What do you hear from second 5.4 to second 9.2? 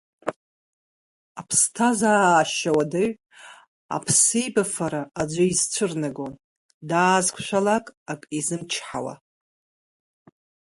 изцәырнагон, даазықәшәалак ак изымчҳауа.